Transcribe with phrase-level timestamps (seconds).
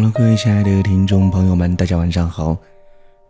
[0.00, 2.56] Hello，各位亲爱的听众朋友们，大家晚上好。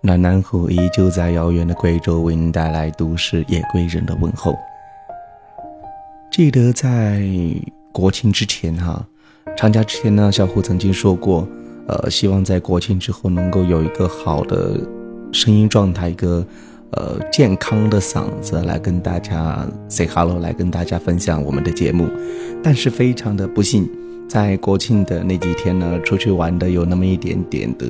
[0.02, 4.54] 暖男虎依旧在遥远的贵州为您带来都市夜归人的问候。
[6.30, 7.22] 记得在
[7.90, 9.02] 国庆之前哈，
[9.56, 11.48] 长假之前呢，小虎曾经说过，
[11.86, 14.78] 呃，希望在国庆之后能够有一个好的
[15.32, 16.46] 声音状态，一个
[16.90, 22.06] 呃健康的嗓子来跟大家 say hello，来跟大家分享我们的节目。
[22.62, 23.88] 但是非常的不幸。
[24.28, 27.86] 在国庆的那几天呢，出去玩的有那么一点点的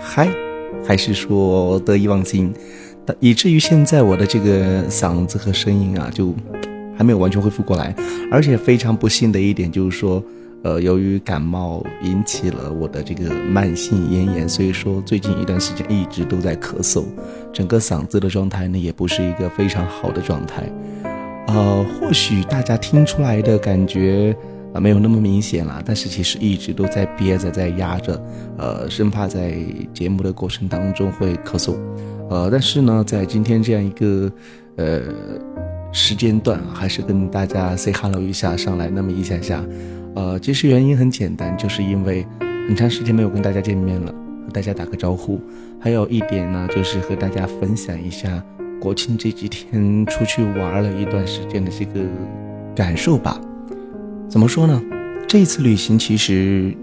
[0.00, 0.28] 嗨，
[0.84, 2.52] 还是说得意忘形，
[3.20, 6.34] 以至于现在我的这个嗓子和声音啊，就
[6.98, 7.94] 还没有完全恢复过来。
[8.32, 10.20] 而且非常不幸的一点就是说，
[10.64, 17.04] 呃，由于感冒引起了我的这个慢性咽炎，所以说最近一段时间一直都在咳嗽，
[17.52, 20.64] 整个嗓子的状态呢也不是一个非常好的状态。
[21.46, 24.36] 呃，或许大家听出来的感觉。
[24.74, 28.18] 啊，没有那么明显了，但是其实一直都在憋着，在压着，
[28.56, 29.54] 呃，生怕在
[29.92, 31.76] 节目的过程当中会咳嗽，
[32.30, 34.32] 呃，但是呢，在今天这样一个
[34.76, 35.02] 呃
[35.92, 39.62] 时间段，还是跟大家 say hello 一下，上来那么一下下，
[40.14, 44.10] 呃，其实原因很简单，就是因为很长时间没有跟大家见面了，
[44.46, 45.38] 和大家打个招呼，
[45.78, 48.42] 还有一点呢，就是和大家分享一下
[48.80, 52.00] 国庆这几天出去玩了一段时间的这个
[52.74, 53.38] 感受吧。
[54.32, 54.82] 怎么说呢？
[55.28, 56.74] 这一次旅行其实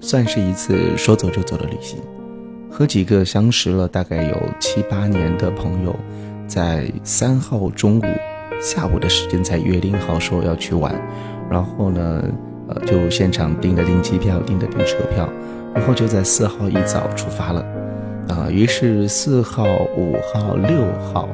[0.00, 1.98] 算是一次说走就走的旅行，
[2.70, 5.94] 和几个相识了大概有七八年的朋友，
[6.46, 8.02] 在三号中午、
[8.62, 10.98] 下午的时间才约定好说要去玩，
[11.50, 12.24] 然后呢，
[12.68, 15.28] 呃，就现场订的订机票，订的订车票，
[15.74, 17.60] 然后就在四号一早出发了，
[18.28, 19.66] 啊，于是四号、
[19.98, 20.80] 五号、六
[21.12, 21.28] 号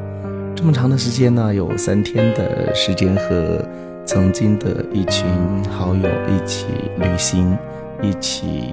[0.57, 3.65] 这么长的时间呢，有三天的时间和。
[4.07, 5.27] 曾经的一群
[5.65, 7.59] 好友一起旅行，
[8.01, 8.71] 一起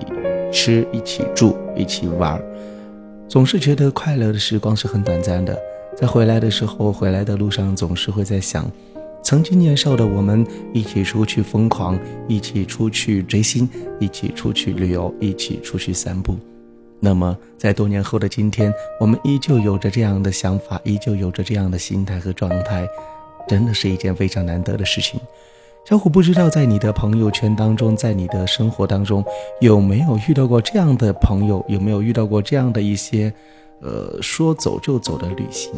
[0.51, 2.39] 吃，一起住，一起玩，
[3.27, 5.59] 总是觉得快乐的时光是很短暂的。
[5.97, 8.69] 在回来的时候，回来的路上总是会在想，
[9.23, 13.67] 曾经年少的我们一起出去疯狂，一起出去追星，
[13.99, 16.37] 一起出去旅游，一起出去散步。
[16.99, 22.87] 那么，在多年后的今天，我们依旧有着这样的想法，依旧有着这样的心态和状态。
[23.47, 25.19] 真的是一件非常难得的事情。
[25.85, 29.21] 小虎不知道在你的朋友圈当中，在你的生活当中
[29.59, 33.33] 有没有遇到过这样的朋友，有没有遇到过这样的一些，
[33.81, 35.73] 呃，说走就走的旅行？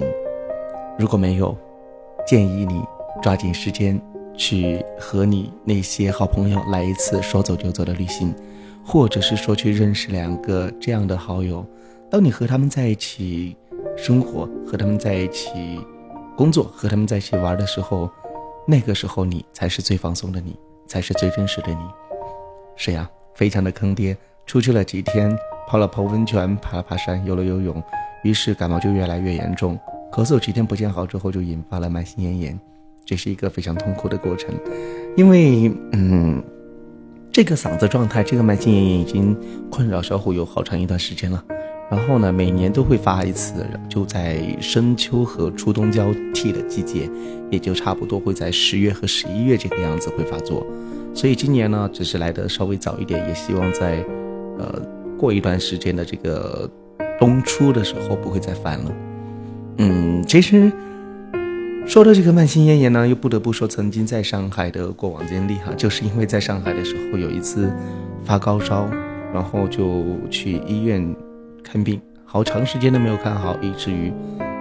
[1.00, 1.58] 如果没有，
[2.28, 2.84] 建议你
[3.20, 4.00] 抓紧时间
[4.38, 8.32] 去和你那些好朋友来一次说走就走的旅行，
[8.86, 11.66] 或者是说去认识两个这样的好友。
[12.12, 13.58] 当你和他们在一起
[13.98, 15.50] 生活，和他们在一起。
[16.36, 18.10] 工作和他们在一起玩的时候，
[18.68, 21.80] 那个时候你才是最放松的，你才是最真实的你。
[22.76, 24.16] 是呀，非常的坑爹。
[24.46, 25.36] 出去了几天，
[25.68, 27.82] 泡了泡温泉，爬了爬山，游了游泳，
[28.24, 29.80] 于是感冒就越来越严重。
[30.12, 32.60] 咳嗽几天不见好之后，就引发了慢性咽炎，
[33.04, 34.54] 这是一个非常痛苦的过程。
[35.18, 36.44] 因为，嗯，
[37.32, 39.36] 这个嗓子状态，这个慢性咽炎已经
[39.72, 41.44] 困扰小虎有好长一段时间了。
[41.90, 47.08] 然后呢，每年都会发一次，就在深秋和初冬交替的季节，
[47.52, 50.66] 也就差不多会在十月和十一月这个样子会发作。
[51.14, 54.04] 所以今年呢，只是来的稍微早一点，也希望在，
[54.58, 54.82] 呃，
[55.16, 56.68] 过一段时间的这个
[57.20, 58.92] 冬初的时候不会再犯了。
[59.78, 60.72] 嗯，其实
[61.86, 67.72] 说到这个慢性咽炎呢，又不得不说曾经在上海的过往经历哈，就是因为在上海的时候有一次
[68.24, 68.90] 发高烧，
[69.32, 71.16] 然后就去医院。
[71.66, 74.14] 看病好长时间都没有看好，以至于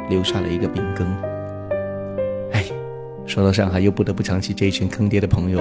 [0.08, 1.06] 留下了一个病根。
[2.52, 2.64] 哎，
[3.26, 5.60] 说到上海，又不得不想起这一群坑爹的朋友。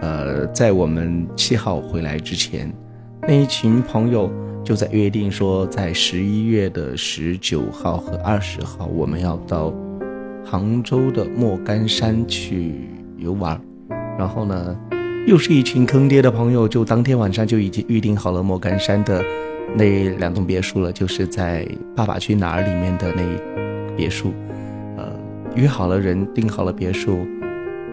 [0.00, 2.72] 呃，在我们七号回来之前，
[3.28, 4.32] 那一群朋友
[4.64, 9.70] 就在约定说，在十一月的十九号和二十号，我们要到
[10.42, 13.60] 杭州的莫干山去游玩。
[14.18, 14.76] 然后呢，
[15.26, 19.24] 又是一群坑爹的朋友，就当天晚上就已经预定好了莫干山的。
[19.76, 23.22] 那两栋别墅了，就是在《爸爸去哪儿》里面的那
[23.96, 24.32] 别墅，
[24.96, 25.12] 呃，
[25.54, 27.24] 约好了人，订好了别墅，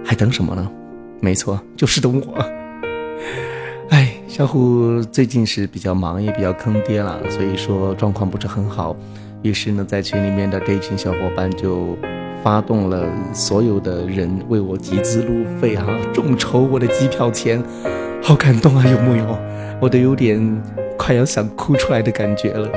[0.04, 0.72] 还等什么呢？
[1.20, 2.44] 没错，就是等我。
[3.90, 8.96] 哎，小虎最近是比较忙，也比较坑爹了，所以说状况不是很好。
[9.44, 11.96] 于是呢，在群里面的这一群小伙伴就
[12.44, 17.64] 发动了所有的人为我集资路费啊，众筹我的机票钱，
[18.22, 19.38] 好感动啊，有木有？
[19.82, 20.62] 我都有点。
[21.00, 22.68] 快要想哭出来的感觉了，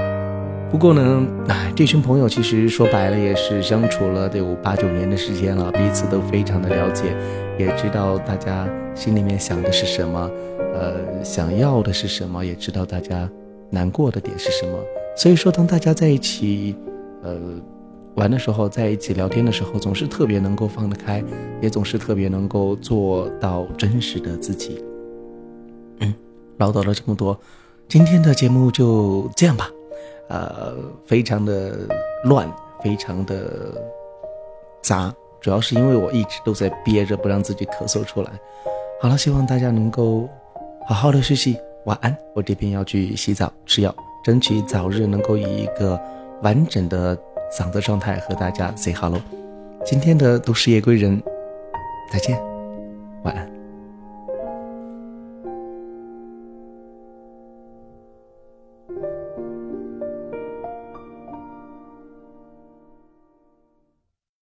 [0.70, 7.16] 不过呢，哎，这群朋友其实说白了也是相处了得有八九年的时间了，彼此都非常的了解，
[7.58, 10.30] 也知道大家心里面想的是什么，
[10.74, 13.28] 呃，想要的是什么，也知道大家
[13.70, 14.78] 难过的点是什么。
[15.16, 16.76] 所以说，当大家在一起，
[17.22, 17.34] 呃，
[18.20, 21.24] 玩的时候，在一起聊天的时候，总是特别能够放得开，
[21.62, 24.84] 也总是特别能够做到真实的自己。
[26.00, 26.14] 嗯，
[26.58, 27.40] 唠叨了这么多，
[27.88, 29.70] 今天的节目就这样吧。
[30.28, 30.76] 呃，
[31.06, 31.78] 非常的
[32.24, 32.46] 乱，
[32.84, 33.72] 非常的
[34.82, 38.30] 杂，主要是因为我一直都在憋着，不让自己咳嗽出来。
[39.00, 40.28] 好了，希望大家能够
[40.86, 41.56] 好好的休息，
[41.86, 42.14] 晚安。
[42.34, 45.98] 我这边要去洗澡吃药，争取早日能够以一个
[46.42, 47.16] 完整的
[47.50, 49.20] 嗓子状态和大家 say hello。
[49.84, 51.20] 今天的都市夜归人，
[52.12, 52.40] 再见，
[53.24, 53.49] 晚安。